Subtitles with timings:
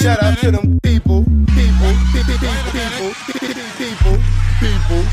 [0.00, 2.40] Shout out to them people, people, people,
[2.72, 3.12] people, people,
[3.76, 4.18] people,
[4.58, 5.04] people.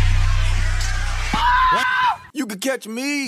[2.34, 3.26] You can catch me.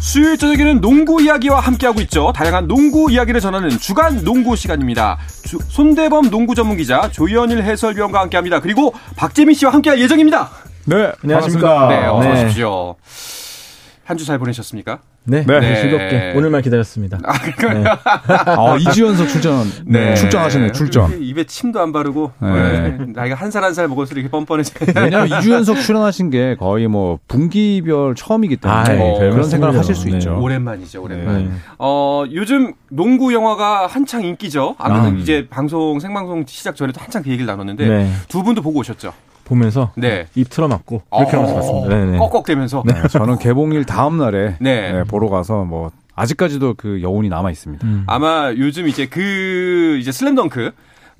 [0.00, 2.32] 수요일 저녁에는 농구 이야기와 함께하고 있죠.
[2.34, 5.18] 다양한 농구 이야기를 전하는 주간 농구 시간입니다.
[5.44, 8.58] 주, 손대범 농구 전문 기자 조현일 해설위원과 함께합니다.
[8.58, 10.50] 그리고 박재민 씨와 함께할 예정입니다.
[10.86, 11.88] 네, 안녕하십니까.
[11.88, 12.44] 네, 어서 네.
[12.46, 12.96] 오십시오.
[14.04, 14.98] 한 주 잘 보내셨습니까?
[15.24, 15.80] 네, 네.
[15.80, 17.18] 즐겁게 오늘만 기다렸습니다.
[17.24, 17.84] 아, 그러니까요.
[17.84, 17.88] 네.
[18.28, 19.64] 아, 2주 연속 출전.
[19.86, 20.16] 네.
[20.16, 21.10] 출전하시네, 출전.
[21.10, 22.48] 이렇게 입에 침도 안 바르고 네.
[22.98, 22.98] 네.
[23.14, 24.72] 나이가 한 살 한 살 먹을수록 이렇게 뻔뻔해져.
[24.96, 29.78] 왜냐면 2주 연속 출연하신 게 거의 뭐 분기별 처음이기 때문에 아이, 어, 별 그런 생각을.
[29.78, 30.16] 하실 수 네.
[30.18, 30.36] 있죠.
[30.40, 31.44] 오랜만이죠, 오랜만.
[31.44, 31.50] 네.
[31.78, 34.74] 어, 요즘 농구 영화가 한창 인기죠.
[34.78, 35.10] 아무래도 아.
[35.18, 38.10] 이제 방송, 생방송 시작 전에도 한창 그 얘기를 나눴는데 네.
[38.28, 39.12] 두 분도 보고 오셨죠?
[39.44, 40.26] 보면서 네.
[40.34, 41.88] 입 틀어막고 그렇게 하면서 봤습니다.
[41.88, 42.18] 네, 네.
[42.18, 42.82] 꺽꺽대면서.
[42.86, 44.92] 네, 저는 개봉일 다음 날에 네.
[44.92, 47.86] 네, 보러 가서 뭐 아직까지도 그 여운이 남아 있습니다.
[47.86, 48.04] 음.
[48.06, 50.72] 아마 요즘 이제 그 이제 슬램덩크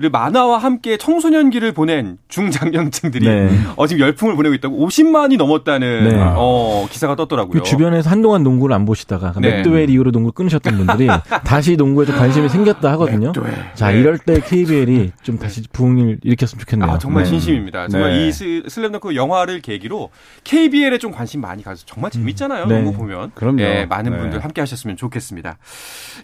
[0.03, 3.51] 를 만화와 함께 청소년기를 보낸 중장년층들이 네.
[3.77, 6.17] 어, 지금 열풍을 보내고 있다고 50만이 넘었다는 네.
[6.37, 7.53] 어, 기사가 떴더라고요.
[7.53, 9.57] 그 주변에서 한동안 농구를 안 보시다가 네.
[9.59, 11.07] 맥도웰 이후로 농구 끊으셨던 분들이
[11.45, 13.29] 다시 농구에 좀 관심이 생겼다 하거든요.
[13.29, 13.53] 맥도웰.
[13.75, 14.01] 자, 네.
[14.01, 16.91] 이럴 때 KBL이 좀 다시 부흥을 일으켰으면 좋겠네요.
[16.91, 17.31] 아, 정말 네.
[17.31, 17.87] 진심입니다.
[17.87, 18.27] 정말 네.
[18.27, 20.11] 이 스- 슬램덩크 영화를 계기로
[20.43, 22.67] KBL에 좀 관심 많이 가서 정말 재밌잖아요.
[22.67, 22.83] 네.
[22.83, 23.31] 농구 보면.
[23.37, 23.61] 그럼요.
[23.63, 24.19] 예, 많은 네.
[24.19, 25.59] 분들 함께 하셨으면 좋겠습니다.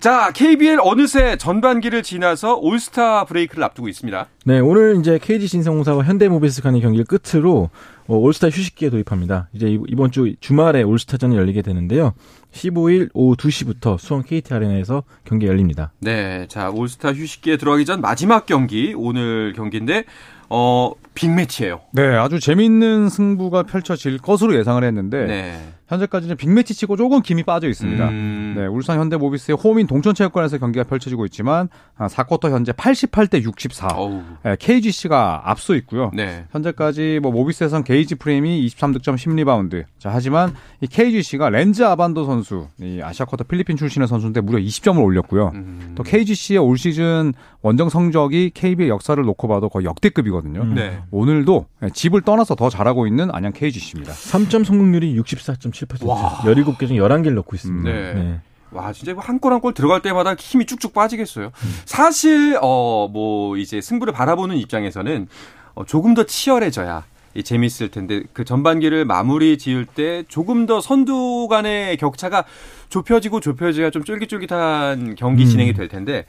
[0.00, 4.26] 자, KBL 어느새 전반기를 지나서 올스타 브레이크를 앞두고 있습니다.
[4.46, 7.70] 네, 오늘 이제 KGC 인삼공사와 현대모비스 간의 경기를 끝으로
[8.06, 9.48] 어, 올스타 휴식기에 돌입합니다.
[9.52, 12.14] 이제 이- 이번 주 주말에 올스타전이 열리게 되는데요.
[12.52, 15.92] 15일 오후 2시부터 수원 KT 아레나에서 경기 열립니다.
[16.00, 20.04] 네, 자 올스타 휴식기에 들어가기 전 마지막 경기 오늘 경기인데
[20.48, 21.80] 어 빅매치예요.
[21.92, 25.58] 네, 아주 재밌는 승부가 펼쳐질 것으로 예상을 했는데 네.
[25.88, 28.08] 현재까지는 빅매치 치고 조금 김이 빠져 있습니다.
[28.08, 33.88] 음, 네, 울산 현대모비스의 홈인 동천체육관에서 경기가 펼쳐지고 있지만 아, 4쿼터 현재 88대 64.
[33.94, 36.10] 어우, 네, KGC가 앞서 있고요.
[36.14, 36.44] 네.
[36.52, 39.84] 현재까지 뭐 모비스에선 게이지 프림이 23득점 10리바운드.
[39.98, 45.52] 자, 하지만 이 KGC가 렌즈 아반도 선수, 이 아시아쿼터 필리핀 출신의 선수인데 무려 20점을 올렸고요.
[45.54, 47.32] 음, 또 KGC의 올 시즌
[47.62, 50.60] 원정 성적이 KB의 역사를 놓고 봐도 거의 역대급이거든요.
[50.60, 50.74] 음.
[50.74, 50.98] 네.
[51.10, 54.12] 오늘도 집을 떠나서 더 잘하고 있는 안양 KGC입니다.
[54.12, 55.77] 3점 성공률이 64.7%.
[56.02, 56.38] 와.
[56.44, 57.90] 17개 중 11개를 넣고 있습니다.
[57.90, 58.40] 네.
[58.70, 61.50] 와, 진짜 한골 한 골 들어갈 때마다 힘이 쭉쭉 빠지겠어요.
[61.86, 65.26] 사실, 어, 뭐, 이제 승부를 바라보는 입장에서는
[65.74, 71.46] 어, 조금 더 치열해져야 이 재밌을 텐데 그 전반기를 마무리 지을 때 조금 더 선두
[71.48, 72.44] 간의 격차가
[72.88, 75.48] 좁혀지고 좁혀져야 좀 쫄깃쫄깃한 경기 음.
[75.48, 76.24] 진행이 될 텐데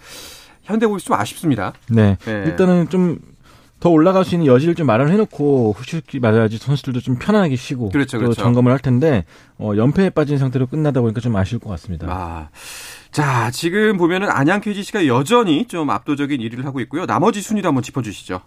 [0.64, 1.74] 현대모비스 좀 아쉽습니다.
[1.90, 2.18] 네.
[2.26, 2.44] 네.
[2.46, 3.20] 일단은 좀
[3.80, 8.18] 더 올라갈 수 있는 여지를 좀 마련해 놓고 휴식기 맞아야지 선수들도 좀 편안하게 쉬고 그렇죠,
[8.18, 8.42] 또 그렇죠.
[8.42, 9.26] 점검을 할 텐데
[9.58, 12.08] 어, 연패에 빠진 상태로 끝나다 보니까 좀 아쉬울 것 같습니다.
[12.10, 12.50] 아.
[13.12, 17.06] 자, 지금 보면은 안양 KGC가 여전히 좀 압도적인 1위를 하고 있고요.
[17.06, 18.42] 나머지 순위도 한번 짚어 주시죠.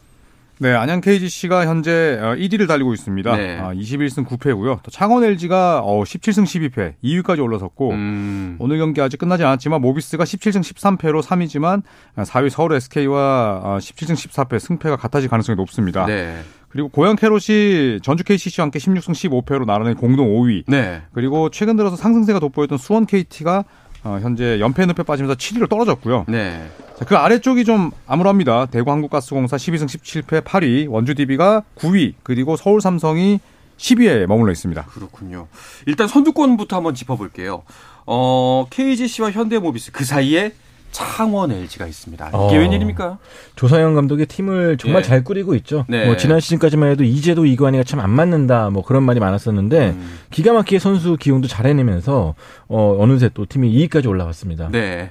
[0.63, 3.37] 네, 안양 KGC가 현재 1위를 달리고 있습니다.
[3.37, 3.59] 네.
[3.59, 4.81] 아, 21승 9패고요.
[4.85, 8.57] 또 창원 LG가 어, 17승 12패, 2위까지 올라섰고 음.
[8.61, 11.83] 오늘 경기 아직 끝나지 않았지만 모비스가 17승 13패로 3위지만
[12.17, 16.07] 4위 서울 SK와 17승 14패 승패가 같아질 가능성이 높습니다.
[16.07, 16.39] 네.
[16.69, 20.63] 그리고 고양 캐롯이 전주 KCC와 함께 16승 15패로 나란히 공동 5위.
[20.69, 21.03] 네.
[21.13, 23.65] 그리고 최근 들어서 상승세가 돋보였던 수원 KT가
[24.05, 26.27] 어, 현재 연패 늪에 빠지면서 7위로 떨어졌고요.
[26.29, 26.69] 네.
[26.99, 28.67] 자, 그 아래쪽이 좀 암울합니다.
[28.67, 33.41] 대구 한국가스공사 12승 17패 8위, 원주 DB가 9위, 그리고 서울 삼성이
[33.79, 34.85] 10위에 머물러 있습니다.
[34.87, 35.49] 그렇군요.
[35.87, 37.63] 일단 선두권부터 한번 짚어볼게요.
[38.07, 40.53] 어, KGC와 현대모비스 그 사이에
[40.93, 42.29] 창원 LG가 있습니다.
[42.29, 42.49] 이게 어.
[42.53, 43.19] 웬일입니까?
[43.57, 45.05] 조상현 감독의 팀을 정말 예.
[45.05, 45.85] 잘 꾸리고 있죠.
[45.89, 46.07] 네.
[46.07, 50.19] 뭐 지난 시즌까지만 해도 이제도 이관이가 참 안 맞는다 뭐 그런 말이 많았었는데 음.
[50.31, 52.35] 기가 막히게 선수 기용도 잘 해내면서
[52.69, 54.69] 어, 어느새 또 팀이 2위까지 올라갔습니다.
[54.71, 55.11] 네.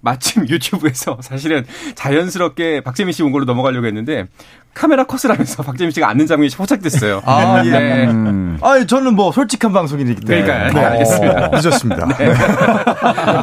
[0.00, 1.64] 마침 유튜브에서 사실은
[1.94, 4.26] 자연스럽게 박재민 씨 온 걸로 넘어가려고 했는데
[4.74, 7.22] 카메라 컷을 하면서 박재민 씨가 앉는 장면이 포착됐어요.
[7.24, 7.70] 아, 예.
[7.70, 8.06] 네.
[8.06, 10.42] 음, 아, 저는 뭐 솔직한 방송이기 때문에.
[10.42, 10.72] 그러니까요.
[10.72, 11.48] 네, 알겠습니다.
[11.48, 12.08] 늦었습니다.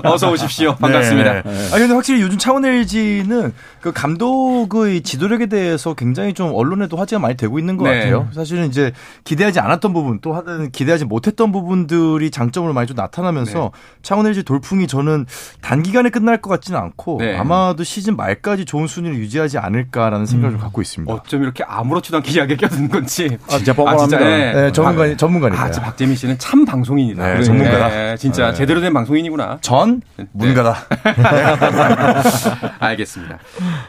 [0.09, 0.75] 어서 오십시오.
[0.75, 1.33] 반갑습니다.
[1.33, 1.67] 네.
[1.71, 7.35] 아 근데 확실히 요즘 창원 LG는 그 감독의 지도력에 대해서 굉장히 좀 언론에도 화제가 많이
[7.35, 7.99] 되고 있는 것 네.
[7.99, 8.27] 같아요.
[8.33, 8.91] 사실은 이제
[9.23, 13.69] 기대하지 않았던 부분 또 기대하지 못했던 부분들이 장점으로 많이 좀 나타나면서 네.
[14.01, 15.25] 창원 LG 돌풍이 저는
[15.61, 17.37] 단기간에 끝날 것 같지는 않고 네.
[17.37, 21.16] 아마도 시즌 말까지 좋은 순위를 유지하지 않을까라는 생각을 좀 갖고 있습니다.
[21.23, 23.37] 어쩜 이렇게 아무렇지도 않게 이야기에 껴드는 건지.
[23.47, 24.19] 아, 진짜 뻔뻔합니다.
[24.19, 25.65] 네, 전문가 박- 전문가니까요.
[25.65, 27.33] 아, 진짜 박재민 씨는 참 방송인이다.
[27.35, 27.87] 네, 전문가다.
[27.89, 28.53] 네, 진짜 네.
[28.53, 29.59] 제대로 된 방송인이구나.
[29.61, 30.01] 전
[30.33, 30.75] 문가다.
[32.79, 33.39] 알겠습니다.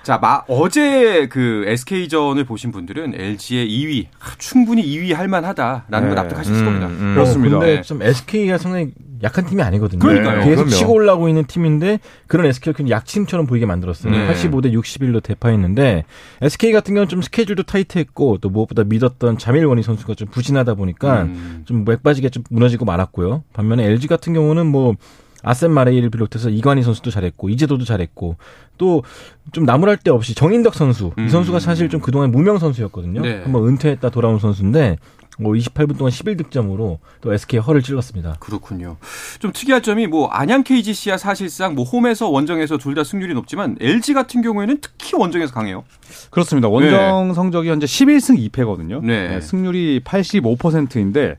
[0.02, 6.08] 자, 마, 어제 그 SK전을 보신 분들은 LG의 2위, 아, 충분히 2위 할 만하다라는 걸
[6.10, 6.14] 네.
[6.14, 6.86] 납득하셨을 음, 겁니다.
[6.88, 7.14] 음.
[7.14, 7.58] 그렇습니다.
[7.58, 7.82] 근데 네.
[7.82, 8.90] 좀 SK가 상당히
[9.22, 10.00] 약한 팀이 아니거든요.
[10.00, 10.40] 그러니까요.
[10.44, 10.70] 계속 그럼요.
[10.70, 14.12] 치고 올라오고 있는 팀인데 그런 SK를 그냥 약팀처럼 보이게 만들었어요.
[14.12, 14.28] 네.
[14.32, 16.04] 85대 61로 대파했는데
[16.42, 21.62] SK 같은 경우는 좀 스케줄도 타이트했고 또 무엇보다 믿었던 자밀원희 선수가 좀 부진하다 보니까 음.
[21.66, 23.44] 좀 맥빠지게 좀 무너지고 말았고요.
[23.52, 24.94] 반면에 LG 같은 경우는 뭐
[25.44, 28.36] 아센 마레이를 비롯해서 이관희 선수도 잘했고 이재도도 잘했고
[28.78, 29.02] 또
[29.52, 31.26] 좀 나무랄 데 없이 정인덕 선수 음.
[31.26, 33.22] 이 선수가 사실 좀 그동안 무명 선수였거든요.
[33.22, 33.40] 네.
[33.42, 34.98] 한번 은퇴했다 돌아온 선수인데
[35.40, 38.36] 뭐 28분 동안 11득점으로 또 SK 허를 찔렀습니다.
[38.40, 38.96] 그렇군요.
[39.38, 44.14] 좀 특이할 점이 뭐 안양 KGC야 사실상 뭐 홈에서 원정에서 둘 다 승률이 높지만 LG
[44.14, 45.84] 같은 경우에는 특히 원정에서 강해요.
[46.30, 46.68] 그렇습니다.
[46.68, 49.00] 원정 성적이 현재 11승 2패거든요.
[49.04, 49.40] 네.
[49.40, 51.36] 승률이 85%인데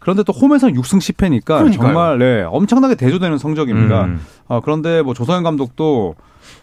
[0.00, 1.72] 그런데 또 홈에서는 6승 10패니까 그러니까요.
[1.88, 4.04] 정말 네, 엄청나게 대조되는 성적입니다.
[4.04, 4.20] 음.
[4.48, 6.14] 아, 그런데 뭐 조성현 감독도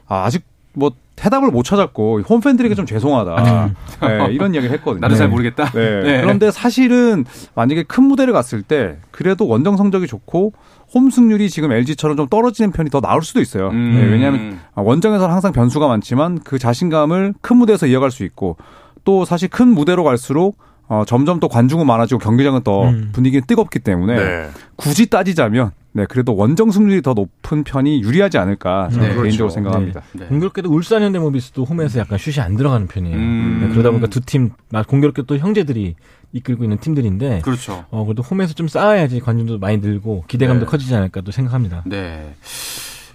[0.07, 0.43] 아, 아직
[0.73, 0.91] 뭐
[1.23, 3.73] 해답을 못 찾았고 홈 팬들에게 좀 죄송하다.
[4.01, 5.01] 네, 이런 이야기를 했거든요.
[5.01, 5.71] 나도 잘 모르겠다.
[5.71, 6.01] 네.
[6.01, 6.21] 네.
[6.21, 7.25] 그런데 사실은
[7.55, 10.53] 만약에 큰 무대를 갔을 때 그래도 원정 성적이 좋고
[10.93, 13.69] 홈 승률이 지금 LG처럼 좀 떨어지는 편이 더 나을 수도 있어요.
[13.69, 13.95] 음.
[13.95, 18.57] 네, 왜냐하면 원정에서는 항상 변수가 많지만 그 자신감을 큰 무대에서 이어갈 수 있고
[19.03, 23.09] 또 사실 큰 무대로 갈수록 어, 점점 또 관중은 많아지고 경기장은 더 음.
[23.11, 24.49] 분위기는 뜨겁기 때문에 네.
[24.75, 29.49] 굳이 따지자면 네 그래도 원정 승률이 더 높은 편이 유리하지 않을까 저는 네, 개인적으로 그렇죠.
[29.49, 30.01] 생각합니다.
[30.11, 30.25] 네.
[30.25, 33.15] 공교롭게도 울산 현대모비스도 홈에서 약간 슛이 안 들어가는 편이에요.
[33.17, 33.59] 음.
[33.63, 34.51] 네, 그러다 보니까 두 팀
[34.87, 35.95] 공교롭게 또 형제들이
[36.33, 37.85] 이끌고 있는 팀들인데 그렇죠.
[37.91, 40.69] 어 그래도 홈에서 좀 쌓아야지 관중도 많이 늘고 기대감도 네.
[40.69, 41.83] 커지지 않을까 또 생각합니다.
[41.85, 42.33] 네.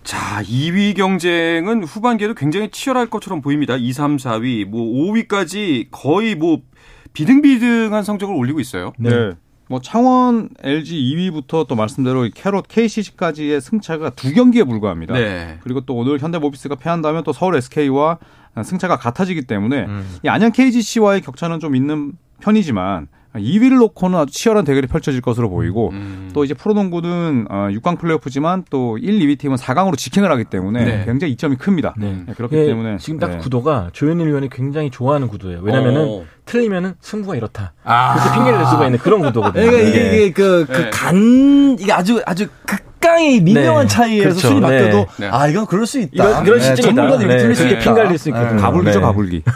[0.02, 3.76] 자, 2위 경쟁은 후반기에도 굉장히 치열할 것처럼 보입니다.
[3.76, 4.80] 2, 3, 4위, 뭐
[5.12, 6.62] 5위까지 거의 뭐
[7.12, 8.92] 비등비등한 성적을 올리고 있어요.
[8.98, 9.10] 네.
[9.10, 9.32] 네.
[9.68, 15.14] 뭐 창원 LG 2위부터 또 말씀대로 이 캐롯 KCC까지의 승차가 두 경기에 불과합니다.
[15.14, 15.58] 네.
[15.62, 18.18] 그리고 또 오늘 현대모비스가 패한다면 또 서울 SK와
[18.64, 20.18] 승차가 같아지기 때문에 음.
[20.24, 25.90] 이 안양 KGC와의 격차는 좀 있는 편이지만 2위를 놓고는 아주 치열한 대결이 펼쳐질 것으로 보이고
[25.90, 26.30] 음.
[26.32, 31.04] 또 이제 프로농구는 어, 6강 플레이오프지만 또 1, 2위 팀은 4강으로 직행을 하기 때문에 네.
[31.04, 31.94] 굉장히 이점이 큽니다.
[31.96, 32.24] 네.
[32.26, 33.38] 네, 그렇기 예, 때문에 지금 딱 네.
[33.38, 35.60] 구도가 조현일 위원이 굉장히 좋아하는 구도예요.
[35.62, 36.24] 왜냐면은 어.
[36.46, 37.72] 틀리면은 승부가 이렇다.
[37.84, 38.14] 아.
[38.14, 39.64] 그렇게 핑계를 낼 수가 있는 그런 구도거든요.
[39.64, 40.16] 그러니까 이게, 네.
[40.16, 40.74] 이게 그, 네.
[40.74, 43.88] 그 간, 이게 아주, 아주 극 강의 미묘한 네.
[43.88, 44.48] 차이에서 그렇죠.
[44.48, 45.06] 순위 바뀌어도, 네.
[45.18, 45.28] 네.
[45.28, 46.10] 아, 이건 그럴 수 있다.
[46.12, 46.82] 이런, 이런 네, 시점이다.
[46.82, 47.78] 전문가들이 네, 틀릴 수 있다.
[47.78, 48.52] 핑갈릴 수 있거든요.
[48.56, 48.60] 네.
[48.60, 49.04] 가불기죠, 네.
[49.04, 49.42] 가불기.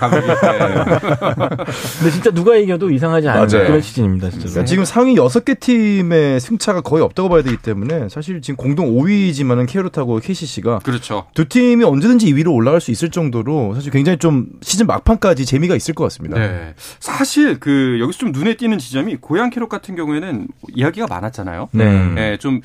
[1.99, 3.67] 근데 진짜 누가 이겨도 이상하지 않은 맞아요.
[3.67, 4.47] 그런 시즌입니다, 진짜.
[4.47, 9.69] 그러니까 지금 상위 6개 팀의 승차가 거의 없다고 봐야 되기 때문에 사실 지금 공동 5위지만은
[9.69, 11.27] 케이로타고 KCC가 그렇죠.
[11.35, 15.95] 두 팀이 언제든지 2위로 올라갈 수 있을 정도로 사실 굉장히 좀 시즌 막판까지 재미가 있을
[15.95, 16.39] 것 같습니다.
[16.39, 16.75] 네.
[17.01, 21.69] 사실 그 여기서 좀 눈에 띄는 지점이 고양 캐롯 같은 경우에는 이야기가 많았잖아요.
[21.73, 22.15] 네.
[22.17, 22.61] 예, 좀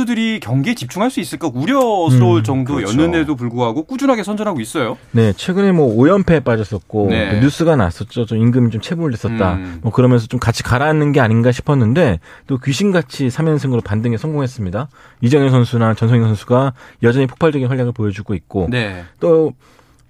[0.00, 4.96] 선수들이 경기에 집중할 수 있을까 우려스러울 음, 정도였는데도 불구하고 꾸준하게 선전하고 있어요.
[5.10, 7.30] 네, 최근에 뭐 5연패에 빠졌었고 네.
[7.30, 8.26] 또 뉴스가 났었죠.
[8.26, 9.54] 좀 임금이 좀 체불을 했었다.
[9.54, 9.78] 음.
[9.82, 14.88] 뭐 그러면서 좀 같이 가라앉는 게 아닌가 싶었는데 또 귀신같이 3연승으로 반등에 성공했습니다.
[15.20, 16.72] 이정현 선수나 전성현 선수가
[17.02, 19.04] 여전히 폭발적인 활약을 보여주고 있고 네.
[19.18, 19.52] 또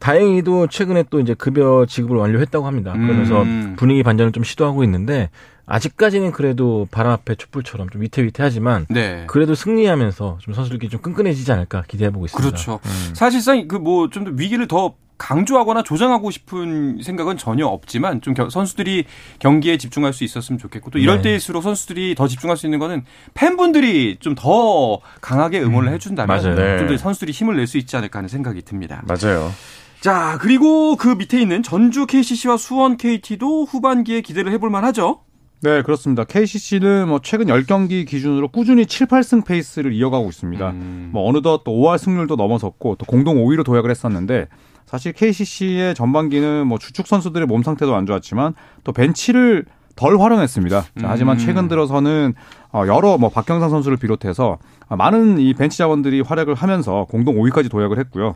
[0.00, 2.93] 다행히도 최근에 또 이제 급여 지급을 완료했다고 합니다.
[2.93, 3.75] 그러면서 음.
[3.79, 5.31] 분위기 반전을 좀 시도하고 있는데
[5.67, 9.25] 아직까지는 그래도 바람 앞에 촛불처럼 좀 위태위태하지만 네.
[9.29, 12.49] 그래도 승리하면서 좀 선수들끼리 좀 끈끈해지지 않을까 기대해 보고 있습니다.
[12.50, 12.81] 그렇죠.
[13.14, 19.05] 사실상 그 뭐좀더 위기를 더 강조하거나 조장하고 싶은 생각은 전혀 없지만 좀 겨- 선수들이
[19.38, 21.23] 경기에 집중할 수 있었으면 좋겠고 또 이럴 네.
[21.23, 23.05] 때일수록 선수들이 더 집중할 수 있는 거는
[23.35, 26.55] 팬분들이 좀 더 강하게 응원을 해준다면 맞아요.
[26.56, 26.79] 네.
[26.79, 29.03] 좀더 선수들이 힘을 낼 수 있지 않을까 하는 생각이 듭니다.
[29.06, 29.53] 맞아요.
[30.00, 35.20] 자 그리고 그 밑에 있는 전주 KCC와 수원 KT도 후반기에 기대를 해볼 만하죠.
[35.63, 36.24] 네, 그렇습니다.
[36.24, 40.70] KCC는 뭐 최근 10경기 기준으로 꾸준히 7, 8승 페이스를 이어가고 있습니다.
[40.70, 41.10] 음.
[41.13, 44.48] 뭐 어느덧 또 5할 승률도 넘어섰고 또 공동 5위로 도약을 했었는데
[44.86, 50.81] 사실 KCC의 전반기는 뭐 주축 선수들의 몸 상태도 안 좋았지만 또 벤치를 덜 활용했습니다.
[50.81, 51.39] 자, 하지만 음.
[51.39, 52.32] 최근 들어서는
[52.72, 54.56] 어, 여러 뭐 박경상 선수를 비롯해서
[54.89, 58.34] 많은 이 벤치 자원들이 활약을 하면서 공동 5위까지 도약을 했고요.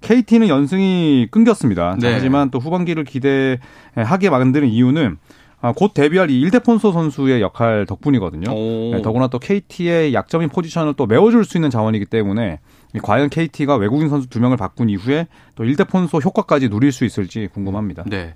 [0.00, 1.96] KT는 연승이 끊겼습니다.
[2.00, 2.14] 자, 네.
[2.14, 5.18] 하지만 또 후반기를 기대하게 만드는 이유는
[5.62, 8.50] 아, 곧 데뷔할 이 일데폰소 선수의 역할 덕분이거든요.
[8.50, 8.94] 오.
[8.94, 12.60] 네, 더구나 또 KT의 약점인 포지션을 또 메워줄 수 있는 자원이기 때문에
[12.94, 17.48] 이 과연 KT가 외국인 선수 두 명을 바꾼 이후에 또 일데폰소 효과까지 누릴 수 있을지
[17.52, 18.04] 궁금합니다.
[18.06, 18.34] 네.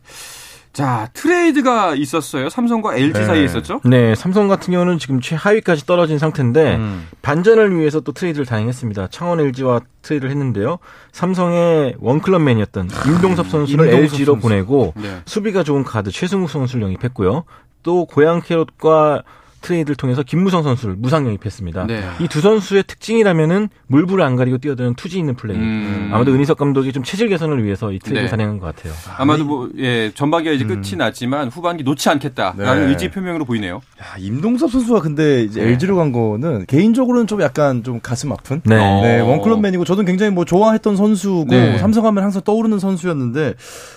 [0.74, 2.48] 자 트레이드가 있었어요.
[2.48, 3.24] 삼성과 LG 네.
[3.24, 3.80] 사이에 있었죠.
[3.84, 7.06] 네, 삼성 같은 경우는 지금 최하위까지 떨어진 상태인데 음.
[7.22, 9.06] 반전을 위해서 또 트레이드를 단행했습니다.
[9.12, 10.78] 창원 LG와 트레이드를 했는데요.
[11.12, 14.48] 삼성의 원클럽맨이었던 임동섭 선수를 임동섭 LG로 선수.
[14.48, 15.20] 보내고 네.
[15.26, 17.44] 수비가 좋은 카드 최승욱 선수를 영입했고요.
[17.84, 19.22] 또 고양 캐롯과
[19.64, 21.86] 트레이드를 통해서 김무성 선수를 무상 영입했습니다.
[21.86, 22.02] 네.
[22.20, 25.56] 이 두 선수의 특징이라면은 물불을 안 가리고 뛰어드는 투지 있는 플레이.
[25.56, 26.10] 음.
[26.12, 28.20] 아무래도 은희석 감독이 좀 체질 개선을 위해서 이 트레이드 네.
[28.22, 28.92] 를 단행한 것 같아요.
[29.16, 32.90] 아마도 뭐, 예, 전반기가 이제 끝이 났지만 후반기 놓지 않겠다라는 네.
[32.90, 33.76] 의지 표명으로 보이네요.
[34.00, 35.70] 야, 임동섭 선수가 근데 이제 네.
[35.70, 38.60] LG로 간 거는 개인적으로는 좀 약간 좀 가슴 아픈.
[38.64, 38.76] 네.
[38.76, 39.00] 어.
[39.02, 41.78] 네, 원클럽맨이고 저도 굉장히 뭐 좋아했던 선수고 네.
[41.78, 43.54] 삼성하면 항상 떠오르는 선수였는데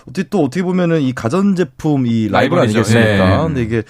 [0.08, 2.60] 어떻게 또 어떻게 보면은 이 가전제품 이 라이벌.
[2.60, 3.38] 아니겠습니까?
[3.38, 3.44] 네.
[3.44, 3.84] 근데 이게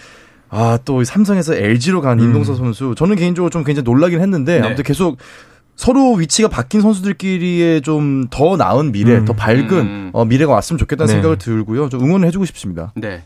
[0.50, 4.66] 아 또 삼성에서 LG로 간 임동섭 선수 저는 개인적으로 좀 굉장히 놀라긴 했는데 네.
[4.66, 5.18] 아무튼 계속
[5.75, 9.25] 서로 위치가 바뀐 선수들끼리의 좀 더 나은 미래, 음.
[9.25, 10.10] 더 밝은 음.
[10.13, 11.13] 어, 미래가 왔으면 좋겠다는 네.
[11.13, 11.89] 생각을 들고요.
[11.89, 12.92] 좀 응원을 해주고 싶습니다.
[12.96, 13.24] 네.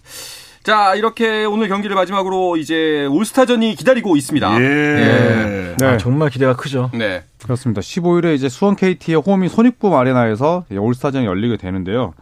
[0.63, 4.61] 자, 이렇게 오늘 경기를 마지막으로 이제 올스타전이 기다리고 있습니다.
[4.61, 5.75] 예.
[5.79, 5.85] 네.
[5.85, 6.91] 아, 정말 기대가 크죠.
[6.93, 7.23] 네.
[7.41, 7.81] 그렇습니다.
[7.81, 12.13] 15일에 이제 수원 KT의 홈이 손익부 아레나에서 이 올스타전이 열리게 되는데요.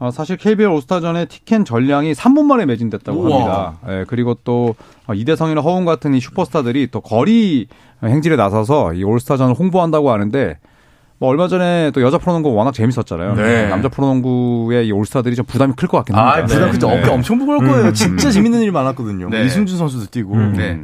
[0.00, 3.36] 어, 사실 KBL 올스타전의 티켓 전량이 3분 만에 매진됐다고 우와.
[3.36, 3.78] 합니다.
[3.88, 4.74] 예, 그리고 또
[5.06, 7.68] 어, 이대성이나 허웅 같은 이 슈퍼스타들이 또 거리
[8.02, 10.58] 행진에 나서서 이 올스타전을 홍보한다고 하는데
[11.18, 13.34] 뭐 얼마 전에 또 여자 프로농구 워낙 재밌었잖아요.
[13.34, 13.68] 네.
[13.68, 16.38] 남자 프로농구의 이 올스타들이 좀 부담이 클 것 같긴 합니다.
[16.38, 16.70] 아, 부담 네.
[16.70, 16.88] 크죠.
[16.88, 16.98] 네.
[16.98, 17.92] 어깨 엄청 무거울 거예요.
[17.92, 19.28] 진짜 재밌는 일이 많았거든요.
[19.28, 19.44] 네.
[19.44, 20.32] 이승준 선수도 뛰고.
[20.32, 20.54] 음.
[20.56, 20.80] 네.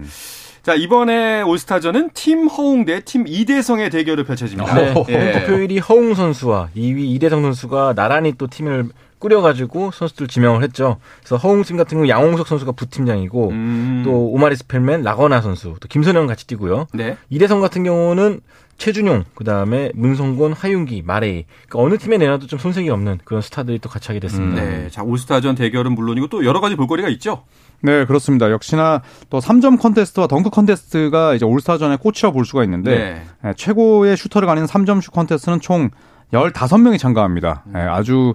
[0.62, 4.74] 자, 이번에 올스타전은 팀 허웅 대 팀 이대성의 대결을 펼쳐집니다.
[4.74, 4.94] 네.
[5.08, 5.32] 예.
[5.40, 10.98] 투표율이 허웅 선수와 2위 이대성 선수가 나란히 또 팀을 꾸려가지고 선수들 지명을 했죠.
[11.20, 14.02] 그래서 허웅 팀 같은 경우 양홍석 선수가 부팀장이고 음.
[14.04, 16.86] 또 오마리 스펠맨 라건아 선수 또 김선형 같이 뛰고요.
[16.92, 17.16] 네.
[17.30, 18.40] 이대성 같은 경우는
[18.78, 21.46] 최준용, 그 다음에 문성곤, 하윤기, 마레이.
[21.66, 24.62] 그러니까 어느 팀에 내놔도 좀 손색이 없는 그런 스타들이 또 같이 하게 됐습니다.
[24.62, 24.88] 네.
[24.90, 27.44] 자, 올스타전 대결은 물론이고 또 여러 가지 볼거리가 있죠.
[27.80, 28.50] 네, 그렇습니다.
[28.50, 33.22] 역시나 또 3점 컨테스트와 덩크 컨테스트가 이제 올스타전의 꽃이라 볼 수가 있는데 네.
[33.48, 35.90] 예, 최고의 슈터를 가리는 3점 슛 컨테스트는 총
[36.32, 37.64] 15명이 참가합니다.
[37.74, 38.34] 예, 아주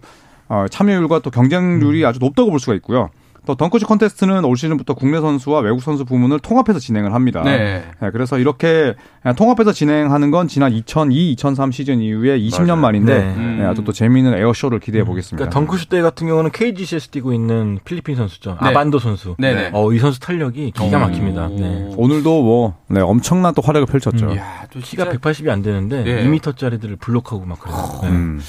[0.51, 3.09] 어, 참여율과 또 경쟁률이 아주 높다고 볼 수가 있고요.
[3.45, 7.41] 또 덩크슛 컨테스트는 올 시즌부터 국내 선수와 외국 선수 부문을 통합해서 진행을 합니다.
[7.41, 7.83] 네.
[8.03, 8.93] 예, 그래서 이렇게
[9.35, 12.75] 통합해서 진행하는 건 지난 2002, 2003 시즌 이후에 20년 맞아요.
[12.81, 13.33] 만인데 네.
[13.35, 13.57] 음.
[13.61, 15.37] 예, 아주 또 재미있는 에어쇼를 기대해 보겠습니다.
[15.37, 18.57] 그러니까 덩크슛 대회 같은 경우는 KGC에서 뛰고 있는 필리핀 선수죠.
[18.61, 18.69] 네.
[18.69, 19.35] 아반도 선수.
[19.39, 19.71] 네네.
[19.73, 21.47] 어, 이 선수 탄력이 기가 막힙니다.
[21.47, 21.93] 네.
[21.95, 24.27] 오늘도 뭐 네, 엄청난 또 활약을 펼쳤죠.
[24.27, 24.31] 음.
[24.33, 26.25] 이야, 또 키가 진짜 180이 안 되는데 네.
[26.27, 27.77] 2m짜리들을 블록하고 막 그래요.
[28.03, 28.09] 네.
[28.09, 28.39] 음.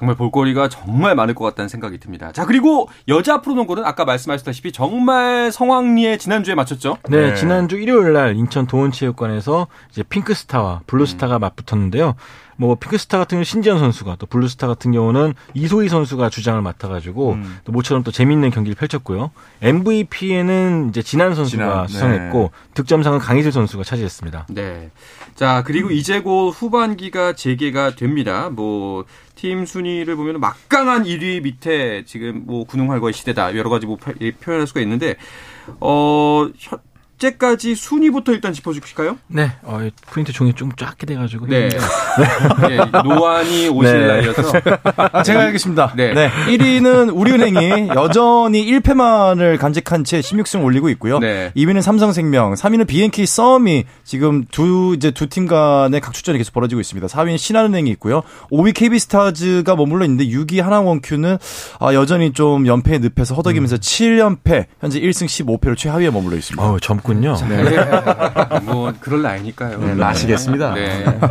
[0.00, 2.32] 정말 볼거리가 정말 많을 것 같다는 생각이 듭니다.
[2.32, 6.96] 자, 그리고 여자 프로농구는 아까 말씀하셨다시피 정말 성황리에 지난주에 맞췄죠.
[7.10, 7.34] 네, 네.
[7.34, 12.14] 지난주 일요일 날 인천 도원체육관에서 이제 핑크스타와 블루스타가 맞붙었는데요.
[12.60, 17.58] 뭐 핑크스타 같은 경우는 신지현 선수가 또 블루스타 같은 경우는 이소희 선수가 주장을 맡아가지고 음.
[17.64, 19.30] 또 모처럼 또 재밌는 경기를 펼쳤고요.
[19.62, 21.92] MVP에는 이제 진안 선수가 진안, 네.
[21.92, 24.46] 수상했고 득점상은 강이슬 선수가 차지했습니다.
[24.50, 24.90] 네.
[25.36, 28.50] 자, 그리고 이제 곧 후반기가 재개가 됩니다.
[28.50, 33.56] 뭐, 팀 순위를 보면 막강한 1위 밑에 지금 뭐 군웅할거의 시대다.
[33.56, 35.16] 여러 가지 뭐 표- 예, 표현할 수가 있는데,
[35.80, 36.46] 어,
[37.20, 39.18] 현재까지 순위부터 일단 짚어주실까요?
[39.28, 41.68] 네, 어, 이 프린트 종이 좀 작게 돼가지고 네.
[42.66, 44.06] 네, 노안이 오실 네.
[44.06, 44.52] 나이여서.
[44.96, 45.92] 아, 제가 알겠습니다.
[45.96, 46.14] 네.
[46.14, 46.30] 네.
[46.30, 51.18] 1위는 우리은행이 여전히 1패만을 간직한 채 16승 올리고 있고요.
[51.18, 51.52] 네.
[51.56, 57.06] 2위는 삼성생명, 3위는 BNK 썸이 지금 두 이제 두 팀 간의 각축전이 계속 벌어지고 있습니다.
[57.06, 58.22] 4위는 신한은행이 있고요.
[58.50, 61.38] 5위 KB스타즈가 머물러 있는데 6위 하나원큐는
[61.78, 66.60] 아, 여전히 좀 연패에 늪에서 허덕이면서 7연패, 현재 1승 15패로 최하위에 머물러 있습니다.
[66.68, 67.36] 어우, 젊 군요.
[67.48, 67.64] 네.
[68.62, 69.78] 뭐 그럴 나이니까요.
[69.78, 70.74] 네, 나시겠습니다.
[70.74, 71.04] 네.
[71.18, 71.28] 뭐,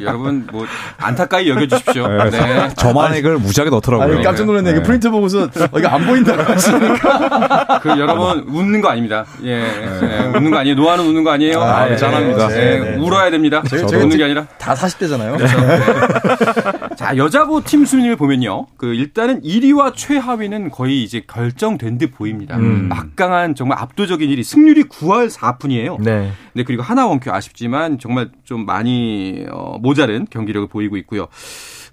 [0.00, 0.66] 여러분 뭐
[0.98, 2.08] 안타까이 여겨주십시오.
[2.08, 2.68] 네.
[2.74, 4.16] 저만 액을 무지하게 넣더라고요.
[4.16, 4.70] 아니, 깜짝 놀랐네.
[4.70, 4.82] 이게 네.
[4.84, 7.78] 프린트 보고서 어, 이거 안 보인다고 하시니까.
[7.82, 9.24] 그 여러분 웃는 거 아닙니다.
[9.44, 10.74] 예, 네, 웃는 거 아니에요.
[10.74, 11.60] 노아는 웃는 거 아니에요.
[11.60, 12.48] 아, 네, 짠합니다.
[12.48, 12.96] 네, 네, 네.
[12.96, 13.62] 울어야 됩니다.
[13.68, 14.44] 저희- 저도 저희 웃는 게 아니라.
[14.58, 15.38] 다 40대잖아요.
[17.02, 18.66] 자 여자부 팀 순위를 보면요.
[18.76, 22.56] 그 일단은 1위와 최하위는 거의 이제 결정된 듯 보입니다.
[22.56, 22.86] 음.
[22.86, 24.44] 막강한 정말 압도적인 1위.
[24.44, 26.00] 승률이 9할 4푼이에요.
[26.00, 26.30] 네.
[26.52, 31.26] 네, 그리고 하나 원큐 아쉽지만 정말 좀 많이 어, 모자른 경기력을 보이고 있고요.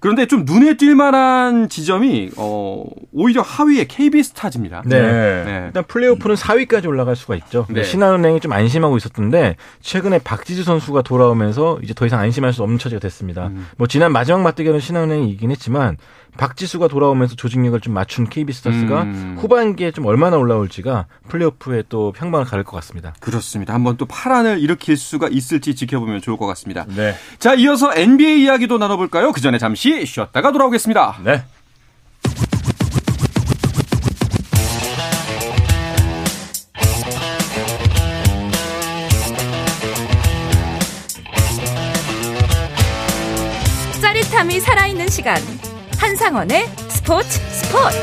[0.00, 4.82] 그런데 좀 눈에 띌 만한 지점이 어, 오히려 하위의 KB 스타즈입니다.
[4.86, 5.00] 네.
[5.00, 5.62] 네.
[5.66, 7.66] 일단 플레이오프는 4위까지 올라갈 수가 있죠.
[7.68, 7.82] 네.
[7.82, 12.98] 신한은행이 좀 안심하고 있었던데 최근에 박지수 선수가 돌아오면서 이제 더 이상 안심할 수 없는 처지가
[13.00, 13.48] 됐습니다.
[13.48, 13.68] 음.
[13.76, 15.98] 뭐 지난 마지막 맞대결은 신한은행이 이긴 했지만
[16.36, 19.36] 박지수가 돌아오면서 조직력을 좀 맞춘 KB스타스가 음.
[19.38, 23.14] 후반기에 좀 얼마나 올라올지가 플레이오프에 또 평방을 가를 것 같습니다.
[23.20, 23.74] 그렇습니다.
[23.74, 26.86] 한번 또 파란을 일으킬 수가 있을지 지켜보면 좋을 것 같습니다.
[26.88, 27.14] 네.
[27.38, 29.32] 자, 이어서 NBA 이야기도 나눠볼까요?
[29.32, 31.18] 그 전에 잠시 쉬었다가 돌아오겠습니다.
[31.24, 31.44] 네.
[44.00, 45.36] 짜릿함이 살아있는 시간
[46.00, 47.98] 한상원의 스포츠 스포츠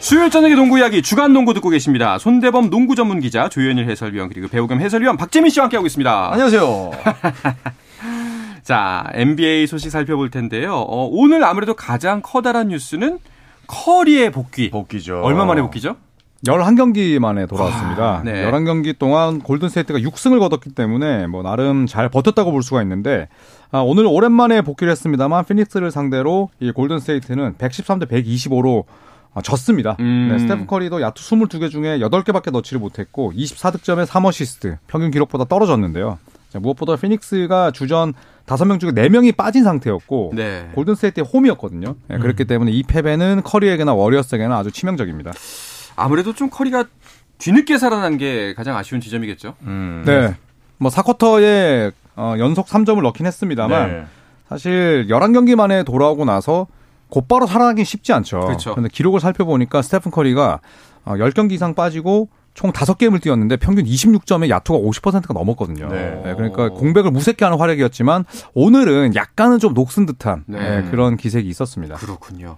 [0.00, 2.16] 수요일 저녁의 농구 이야기 주간 농구 듣고 계십니다.
[2.16, 6.32] 손대범 농구 전문 기자 조현일 해설위원 그리고 배우 겸 해설위원 박재민 씨와 함께하고 있습니다.
[6.32, 6.92] 안녕하세요.
[8.64, 10.74] 자, NBA 소식 살펴볼 텐데요.
[10.74, 13.18] 어, 오늘 아무래도 가장 커다란 뉴스는
[13.66, 14.70] 커리의 복귀.
[14.70, 15.20] 복귀죠.
[15.22, 15.96] 얼마 만에 복귀죠?
[16.44, 18.18] 11경기 만에 돌아왔습니다.
[18.18, 18.44] 아, 네.
[18.44, 23.28] 11경기 동안 골든스테이트가 6승을 거뒀기 때문에 뭐 나름 잘 버텼다고 볼 수가 있는데
[23.70, 28.84] 아, 오늘 오랜만에 복귀를 했습니다만 피닉스를 상대로 이 골든스테이트는 113대 125로
[29.34, 29.96] 아, 졌습니다.
[30.00, 30.28] 음.
[30.30, 36.18] 네, 스테프 커리도 야투 22개 중에 8개밖에 넣지를 못했고 24득점에 3어시스트 평균 기록보다 떨어졌는데요.
[36.48, 38.14] 자, 무엇보다 피닉스가 주전
[38.46, 40.70] 5명 중에 4명이 빠진 상태였고 네.
[40.74, 41.96] 골든스테이트의 홈이었거든요.
[42.08, 45.32] 네, 그렇기 때문에 이 패배는 커리에게나 워리어스에게나 아주 치명적입니다.
[45.96, 46.84] 아무래도 좀 커리가
[47.38, 49.54] 뒤늦게 살아난 게 가장 아쉬운 지점이겠죠.
[49.62, 50.02] 음.
[50.06, 50.34] 네.
[50.78, 54.04] 뭐 4쿼터에 어, 연속 3점을 넣긴 했습니다만 네.
[54.48, 56.66] 사실 11경기 만에 돌아오고 나서
[57.08, 58.40] 곧바로 살아나긴 쉽지 않죠.
[58.40, 58.74] 그렇죠.
[58.74, 60.60] 그런데 기록을 살펴보니까 스테픈 커리가
[61.04, 65.88] 어, 10경기 이상 빠지고 총 5게임을 뛰었는데 평균 26점에 야투가 50%가 넘었거든요.
[65.90, 66.34] 네.
[66.36, 70.80] 그러니까 공백을 무색게 하는 활약이었지만 오늘은 약간은 좀 녹슨 듯한 네.
[70.80, 71.96] 네, 그런 기색이 있었습니다.
[71.96, 72.56] 그렇군요.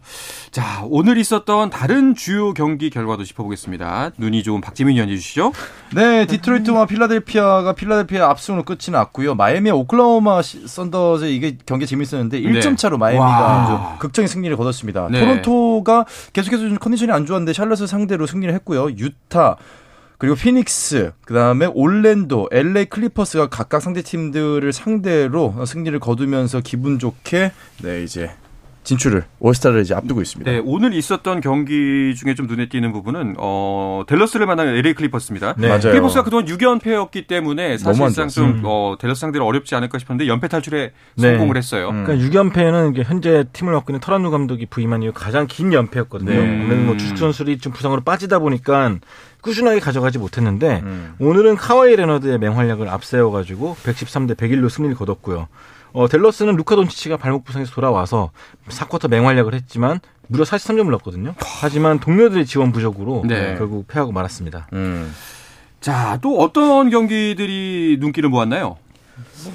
[0.52, 4.12] 자, 오늘 있었던 다른 주요 경기 결과도 짚어보겠습니다.
[4.19, 5.52] 눈이 좋은 박재민 위원해 주시죠.
[5.97, 9.35] 네, 디트로이트와 필라델피아가 필라델피아 압승으로 끝이 났고요.
[9.35, 15.09] 마이애미 오클라호마 시- 썬더즈 이게 경기 재밌었는데 1점 차로 마이애미가 극적인 승리를 거뒀습니다.
[15.11, 15.19] 네.
[15.19, 18.90] 토론토가 계속해서 좀 컨디션이 안 좋았는데 샬럿을 상대로 승리를 했고요.
[18.97, 19.57] 유타
[20.18, 27.52] 그리고 피닉스, 그 다음에 올랜도, LA 클리퍼스가 각각 상대 팀들을 상대로 승리를 거두면서 기분 좋게
[27.82, 28.30] 네 이제
[28.88, 30.50] 진출을 올스타를 이제 앞두고 있습니다.
[30.50, 35.56] 네, 오늘 있었던 경기 중에 좀 눈에 띄는 부분은 어, 댈러스를 만난 LA 클리퍼스입니다.
[35.58, 35.68] 네.
[35.68, 35.82] 맞아요.
[35.82, 38.28] 클리퍼스가 그동안 6연패였기 때문에 사실상.
[38.28, 41.22] 좀 어, 댈러스 상대로 어렵지 않을까 싶었는데 연패 탈출에 네.
[41.30, 41.90] 성공을 했어요.
[41.90, 42.04] 음.
[42.04, 46.30] 그러니까 6연패는 이게 현재 팀을 맡고 있는 터란누 감독이 부임한 이후 가장 긴 연패였거든요.
[46.30, 46.38] 네.
[46.38, 48.96] 오늘 뭐 주축 선수들이 좀 부상으로 빠지다 보니까
[49.42, 51.14] 꾸준하게 가져가지 못했는데 음.
[51.21, 55.49] 오늘은 카와이 레너드의 맹활약을 앞세워가지고 113대 101로 승리를 거뒀고요.
[55.92, 58.30] 어, 델러스는 루카 돈치치가 발목 부상에서 돌아와서
[58.68, 61.35] 4쿼터 맹활약을 했지만 무려 43점을 넣었거든요.
[61.61, 63.54] 하지만 동료들의 지원 부족으로 네.
[63.57, 64.68] 결국 패하고 말았습니다.
[64.75, 65.12] 음.
[65.80, 68.76] 자, 또 어떤 경기들이 눈길을 모았나요?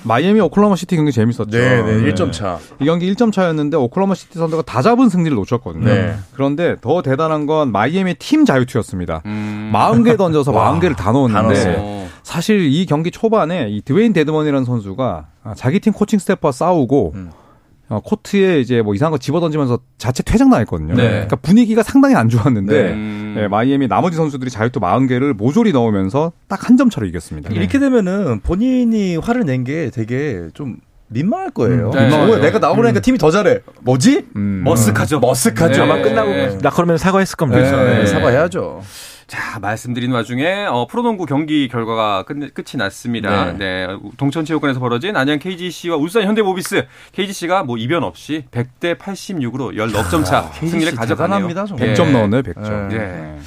[0.04, 1.46] 마이애미 오클라호마 시티 경기 재밌었죠.
[1.52, 2.60] 네, 네, 1점 차.
[2.80, 5.86] 이 경기 1점 차였는데 오클라호마 시티 선수가 다 잡은 승리를 놓쳤거든요.
[5.86, 6.16] 네.
[6.34, 9.22] 그런데 더 대단한 건 마이애미 팀 자유투였습니다.
[9.26, 9.72] 음.
[9.74, 11.76] 40개 던져서 40개를 다다 넣었는데.
[11.80, 17.12] 어, 사실 이 경기 초반에 이 드웨인 데드먼이라는 선수가 아, 자기 팀 코칭 스태프와 싸우고
[17.16, 17.32] 음.
[17.94, 20.96] 어, 코트에 이제 뭐 이상한 거 집어 던지면서 자체 퇴장 당했거든요.
[20.96, 21.10] 네.
[21.10, 23.36] 그러니까 분위기가 상당히 안 좋았는데 음.
[23.38, 27.50] 예, 마이애미 나머지 선수들이 자유투 40개를 모조리 넣으면서 딱 한 점 차로 이겼습니다.
[27.54, 30.78] 이렇게 되면은 본인이 화를 낸 게 되게 좀
[31.08, 31.92] 민망할 거예요.
[31.92, 32.10] 음, 네.
[32.10, 33.60] 정말 내가 나오니까 팀이 더 잘해.
[33.82, 34.26] 뭐지?
[34.36, 34.64] 음.
[34.66, 35.22] 머쓱하죠.
[35.22, 35.72] 머쓱하죠.
[35.74, 35.80] 네.
[35.82, 37.62] 아마 끝나고 나커르면 사과했을 겁니다.
[37.84, 38.06] 네, 네.
[38.08, 38.82] 사과해야죠.
[39.34, 43.54] 자, 말씀드린 와중에 어, 프로농구 경기 결과가 끝, 끝이 났습니다.
[43.54, 43.88] 네.
[44.18, 50.82] 동천체육관에서 벌어진 안양 KGC와 울산 현대모비스 KGC가 뭐 이변 없이 100대 86으로 19점 차 승리를
[50.82, 51.48] KGC 가져가네요.
[51.48, 51.96] 대단합니다, 정말.
[51.96, 52.12] 100점 예.
[52.12, 52.88] 넣었네요, 100점.
[52.90, 53.40] 네.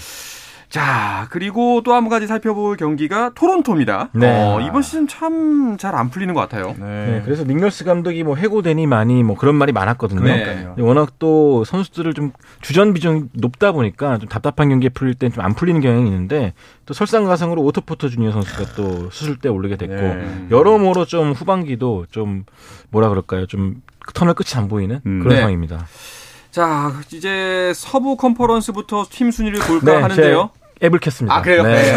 [0.68, 4.11] 자, 그리고 또 한 가지 살펴볼 경기가 토론토입니다.
[4.12, 4.26] 네.
[4.29, 6.74] 어, 이번 시즌 참 잘 안 풀리는 것 같아요.
[6.79, 10.22] 네, 그래서 닉널스 감독이 뭐 해고되니 많이 뭐 그런 말이 많았거든요.
[10.22, 10.66] 네.
[10.79, 15.55] 워낙 또 선수들을 좀 주전 비중이 높다 보니까 좀 답답한 경기에 풀릴 땐 좀 안
[15.55, 16.52] 풀리는 경향이 있는데
[16.87, 20.46] 또 설상가상으로 오토포터 주니어 선수가 또 수술대 오르게 됐고 네.
[20.50, 22.44] 여러모로 좀 후반기도 좀
[22.90, 23.46] 뭐라 그럴까요?
[23.46, 23.83] 좀
[24.14, 25.18] 터널 끝이 안 보이는 음.
[25.20, 25.37] 그런 네.
[25.37, 25.87] 상황입니다.
[26.57, 30.51] 자, 이제 서부 컨퍼런스부터 팀 순위를 볼까 네, 하는데요.
[30.81, 31.37] 제 앱을 켰습니다.
[31.37, 31.62] 아, 그래요?
[31.62, 31.92] 네.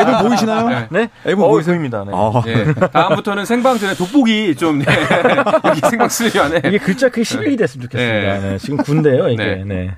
[0.00, 0.68] 앱은 보이시나요?
[0.68, 0.88] 네.
[0.90, 1.10] 네?
[1.24, 1.74] 앱은 어, 보이세요?
[1.74, 2.04] 보입니다.
[2.04, 2.10] 네.
[2.12, 2.74] 아, 예.
[2.90, 4.86] 다음부터는 생방 전에 돋보기 좀 네.
[5.64, 8.38] 여기 생방 수련에 이게 글자 크기 11이 됐으면 좋겠습니다.
[8.40, 8.40] 네.
[8.40, 9.62] 네, 지금 9인데요, 이게.
[9.64, 9.94] 네.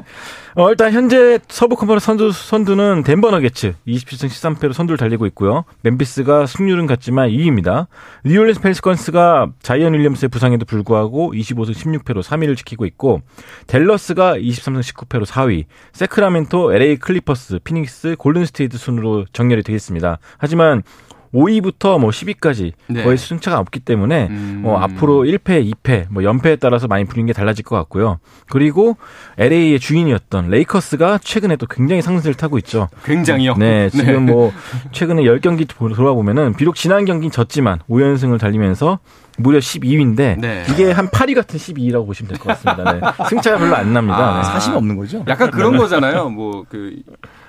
[0.57, 0.62] 네.
[0.62, 5.64] 어, 일단 현재 서부 컨퍼런스 선두, 선두는 덴버 너게츠 27승 13패로 선두를 달리고 있고요.
[5.83, 7.88] 멤피스가 승률은 같지만 2위입니다.
[8.25, 13.21] 뉴올리언스 펠리컨스가 자이언 윌리엄슨의 부상에도 불구하고 25승 16패로 3위를 지키고 있고
[13.66, 20.19] 댈러스가 23승 19패로 4위, 새크라멘토, LA 클리퍼스, 피닉스, 골든스테이트 순으로 정렬이 되겠습니다.
[20.38, 20.83] 하지만
[21.35, 23.03] 5위부터 뭐 10위까지 네.
[23.03, 24.62] 거의 순차가 없기 때문에 음.
[24.65, 28.19] 어, 앞으로 1패, 2패, 뭐 연패에 따라서 많이 분위기가 달라질 것 같고요.
[28.49, 28.97] 그리고
[29.39, 32.89] LA의 주인이었던 레이커스가 최근에 또 굉장히 상승세를 타고 있죠.
[33.05, 33.55] 굉장히요.
[33.57, 34.53] 네, 지금 뭐
[34.93, 38.99] 최근에 10경기 돌아 보면은 비록 지난 경기는 졌지만 5연승을 달리면서
[39.39, 40.65] 무려 12위인데 네.
[40.71, 42.93] 이게 한 8위 같은 12위라고 보시면 될 것 같습니다.
[42.95, 43.01] 네.
[43.29, 44.17] 승차가 별로 안 납니다.
[44.17, 44.45] 아, 네.
[44.45, 45.25] 사심이 없는 거죠?
[45.29, 46.31] 약간 그런 거잖아요.
[46.31, 46.97] 뭐 그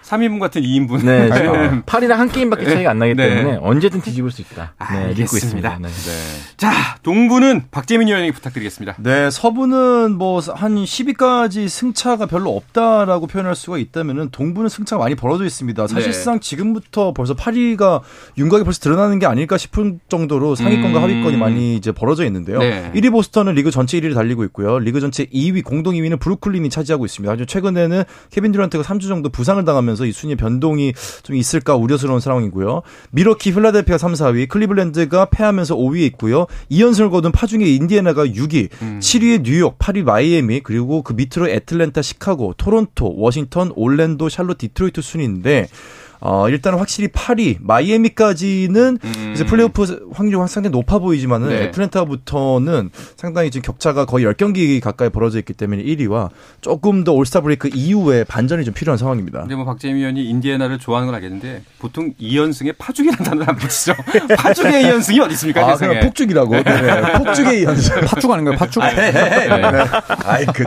[0.08, 1.04] 3인분 같은 2인분.
[1.06, 3.28] 네, 지금 팔이랑 한 게임밖에 차이가 안 나기 네.
[3.30, 4.74] 때문에 언제든 뒤집을 수 있다.
[4.80, 5.78] 네, 믿고 알겠습니다.
[5.78, 5.78] 있습니다.
[5.80, 5.90] 네.
[6.56, 6.72] 자,
[7.04, 8.96] 동부는 박재민 위원님 부탁드리겠습니다.
[9.00, 15.46] 네, 서부는 뭐 한 10위까지 승차가 별로 없다라고 표현할 수가 있다면은 동부는 승차가 많이 벌어져
[15.46, 15.88] 있습니다.
[15.88, 18.02] 사실상 지금부터 벌써 8위가
[18.38, 21.04] 윤곽이 벌써 드러나는 게 아닐까 싶은 정도로 상위권과 음.
[21.04, 22.60] 하위권이 많이 이제 벌어져 있는데요.
[22.60, 22.92] 네.
[22.96, 24.80] 1위 보스턴은 리그 전체 1위를 달리고 있고요.
[24.80, 27.32] 리그 전체 2위 공동 2위는 브루클린이 차지하고 있습니다.
[27.34, 32.82] 아주 최근에는 케빈 듀란트가 3주 정도 부상을 당하면서 이 순위 변동이 좀 있을까 우려스러운 상황이고요.
[33.12, 36.48] 밀워키, 필라델피아 3, 4위, 클리블랜드가 패하면서 5위에 있고요.
[36.72, 43.16] 2연승을 거둔 파죽의 인디애나가 6위, 7위에 뉴욕, 8위 마이애미, 그리고 그 밑으로 애틀랜타, 시카고, 토론토,
[43.18, 45.68] 워싱턴, 올랜도, 샬롯, 디트로이트 순위인데
[46.20, 49.32] 어, 일단은 확실히 8위, 마이애미까지는 음.
[49.34, 51.64] 이제 플레이오프 확률이 상당히 높아 보이지만은 네.
[51.66, 56.30] 애틀랜타부터는 상당히 지금 격차가 거의 10경기 가까이 벌어져 있기 때문에 1위와
[56.62, 59.42] 조금 더 올스타 브레이크 이후에 반전이 좀 필요한 상황입니다.
[59.42, 63.94] 근데 뭐 박재민 위원이 인디애나를 좋아하는 건 알겠는데 보통 2연승에 파죽이라는 단어를 안 붙이죠.
[64.38, 65.66] 파죽의 2연승이 어디 있습니까?
[65.66, 65.96] 아, 세상에.
[65.96, 66.64] 그냥 폭죽이라고.
[66.64, 67.12] 네네.
[67.24, 68.02] 폭죽의 2연승.
[68.02, 68.58] 팥죽 아닌가요?
[68.58, 68.84] 팥죽?
[68.84, 70.64] 아이, 그,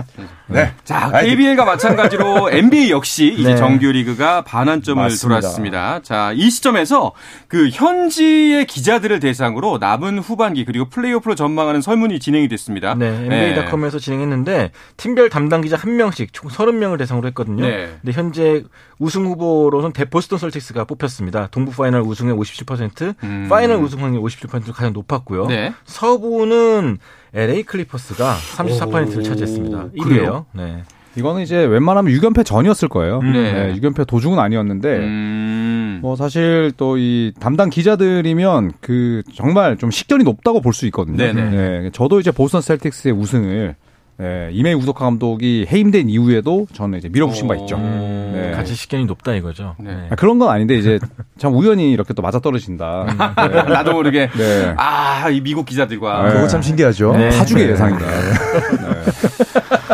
[0.49, 0.73] 네.
[0.85, 3.57] 자, 아이, KBL과 마찬가지로 NBA 역시 이제 네.
[3.57, 5.49] 정규 리그가 반환점을 맞습니다.
[5.48, 6.00] 돌았습니다.
[6.03, 7.12] 자, 이 시점에서
[7.48, 12.94] 그 현지의 기자들을 대상으로 남은 후반기 그리고 플레이오프를 전망하는 설문이 진행이 됐습니다.
[12.94, 17.66] 네, NBA닷컴에서 진행했는데 팀별 담당 기자 한 명씩 총 30명을 대상으로 했거든요.
[17.66, 17.96] 네.
[18.00, 18.64] 근데 현재
[18.98, 21.48] 우승 후보로는 대 보스턴 셀틱스가 뽑혔습니다.
[21.50, 23.46] 동부 파이널 우승의 57%, 음.
[23.48, 25.46] 파이널 우승 확률 57%가 가장 높았고요.
[25.46, 25.72] 네.
[25.85, 26.98] 서부는
[27.33, 29.90] LA 클리퍼스가 34%를 차지했습니다.
[30.03, 30.46] 그래요?
[30.53, 30.59] 1위예요.
[30.59, 30.83] 네.
[31.16, 33.20] 이거는 이제 웬만하면 6연패 전이었을 거예요.
[33.23, 33.53] 네.
[33.53, 35.99] 네, 6연패 도중은 아니었는데 음.
[36.03, 41.16] 뭐 사실 또 이 담당 기자들이면 그 정말 좀 식견이 높다고 볼 수 있거든요.
[41.16, 41.51] 네네.
[41.51, 43.75] 네, 저도 이제 보스턴 셀틱스의 우승을
[44.18, 47.77] 네, 이메이 우도카 감독이 해임된 이후에도 저는 이제 밀어붙인 바 있죠.
[47.77, 48.33] 음.
[48.35, 48.51] 네.
[48.53, 49.75] 같이 식견이 높다 이거죠.
[49.81, 50.09] 네.
[50.11, 50.99] 아, 그런 건 아닌데 이제
[51.38, 53.07] 참 우연히 이렇게 또 맞아 떨어진다.
[53.49, 53.62] 네.
[53.73, 54.75] 나도 모르게 네.
[54.77, 56.33] 아, 이 미국 기자들과 네.
[56.35, 57.12] 그거 참 신기하죠.
[57.12, 57.31] 네.
[57.31, 57.73] 파죽의 네.
[57.73, 58.07] 예상이다.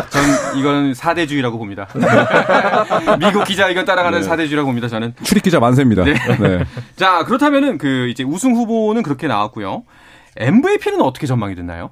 [0.09, 1.87] 전 이거는 사대주의라고 봅니다.
[3.19, 4.87] 미국 기자 의견 따라가는 사대주의라고 봅니다.
[4.87, 5.13] 저는.
[5.23, 6.03] 출입 기자 만세입니다.
[6.03, 6.13] 네.
[6.13, 6.63] 네.
[6.95, 9.83] 자, 그렇다면은 그 이제 우승 후보는 그렇게 나왔고요.
[10.37, 11.91] MVP는 어떻게 전망이 됐나요?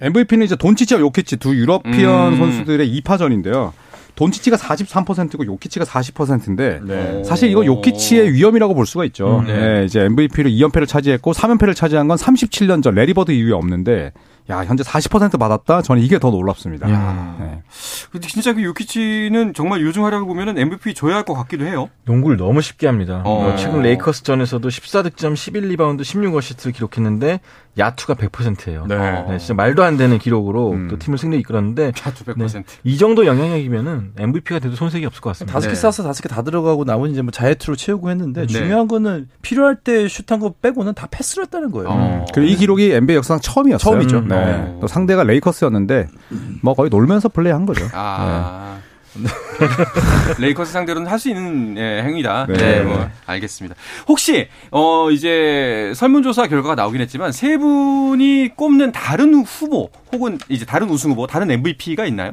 [0.00, 2.38] MVP는 이제 돈치치와 요키치 두 European 음.
[2.38, 3.72] 선수들의 2파전인데요.
[4.14, 7.22] 돈치치가 43%고 요키치가 40%인데 네.
[7.24, 9.40] 사실 이거 요키치의 위엄이라고 볼 수가 있죠.
[9.40, 9.56] 음, 네.
[9.80, 14.12] 네, 이제 MVP로 2연패를 차지했고 3연패를 차지한 건 37년 전 래리 버드 이후에 없는데
[14.48, 15.82] 야 현재 40% 받았다.
[15.82, 16.86] 저는 이게 더 놀랍습니다.
[16.86, 17.62] 네.
[18.12, 21.90] 근데 진짜 그 요키치는 정말 요즘 활약을 보면은 MVP 줘야 할 것 같기도 해요.
[22.04, 23.22] 농구를 너무 쉽게 합니다.
[23.24, 23.42] 어.
[23.42, 27.40] 뭐 최근 레이커스전에서도 14득점, 11리바운드, 16어시스트를 기록했는데
[27.78, 28.86] 야투가 100%예요.
[28.88, 29.38] 네.
[29.38, 30.88] 진짜 말도 안 되는 기록으로 음.
[30.88, 31.92] 또 팀을 승리에 이끌었는데 네.
[31.92, 32.64] 100%.
[32.84, 35.52] 이 정도 영향력이면은 MVP가 돼도 손색이 없을 것 같습니다.
[35.52, 35.80] 다섯 개 네.
[35.80, 38.46] 쏴서 다섯 개 다 들어가고 나머지 이제 뭐 자유투로 채우고 했는데 네.
[38.46, 41.88] 중요한 거는 필요할 때 슛한 거 빼고는 다 패스를 했다는 거예요.
[41.90, 42.24] 어.
[42.34, 43.78] 그리고 이 기록이 NBA 역사상 처음이었어요.
[43.92, 44.20] 처음이죠.
[44.22, 44.34] 네.
[44.34, 44.78] 어.
[44.80, 46.08] 또 상대가 레이커스였는데
[46.62, 47.84] 뭐 거의 놀면서 플레이한 거죠.
[47.92, 48.78] 아.
[50.38, 52.46] 레이커스 상대로는 할 수 있는 예, 행위다.
[52.46, 52.56] 네.
[52.56, 53.74] 네, 뭐 알겠습니다.
[54.06, 60.90] 혹시 어 이제 설문조사 결과가 나오긴 했지만 세 분이 꼽는 다른 후보 혹은 이제 다른
[60.90, 62.32] 우승 후보, 다른 MVP가 있나요?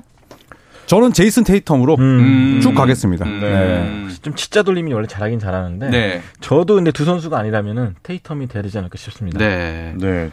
[0.85, 2.59] 저는 제이슨 테이텀으로 음.
[2.61, 3.25] 쭉 가겠습니다.
[3.25, 3.39] 음.
[3.39, 4.15] 네.
[4.21, 6.21] 좀 치자 돌림이 원래 잘하긴 잘하는데 네.
[6.41, 9.39] 저도 근데 두 선수가 아니라면은 테이텀이 돼야 되지 않을까 싶습니다.
[9.39, 9.93] 네.
[9.97, 10.29] 네.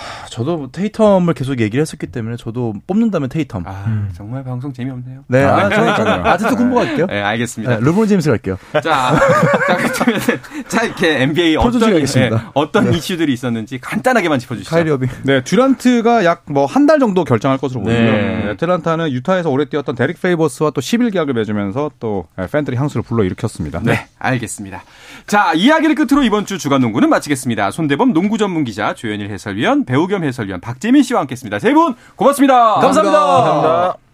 [0.00, 3.62] 하, 저도 뭐 테이텀을 계속 얘기를 했었기 때문에 저도 뽑는다면 테이텀.
[3.66, 5.24] 아, 정말 방송 재미없네요.
[5.28, 5.96] 네, 아, 저는.
[5.96, 7.06] 저는 아직도 군부 갈게요.
[7.06, 7.74] 네, 알겠습니다.
[7.78, 8.58] 네, 르브론 제임스 갈게요.
[8.72, 10.20] 자, 자, 그렇다면
[10.68, 11.80] 자, 이렇게 NBA 어떤.
[12.16, 14.70] 예, 어떤 이슈들이 있었는지 간단하게만 짚어주시죠.
[14.74, 15.08] 카이리 어빙.
[15.24, 18.02] 네, 듀란트가 약 뭐 한 달 정도 결정할 것으로 보이고요.
[18.12, 18.44] 네.
[18.44, 18.50] 네.
[18.50, 23.80] 애틀란타는 유타에서 오래 뛰었던 데릭 페이버스와 또 10일 계약을 맺으면서 또 팬들의 향수를 불러 일으켰습니다.
[23.84, 24.82] 네, 알겠습니다.
[25.26, 27.70] 자, 이야기를 끝으로 이번 주 주간 농구는 마치겠습니다.
[27.70, 31.58] 손대범 농구 전문 기자, 조현일 해설위원, 배우 겸 해설위원 박재민 씨와 함께했습니다.
[31.58, 32.74] 세 분 고맙습니다.
[32.74, 33.18] 감사합니다.
[33.18, 34.09] 감사합니다.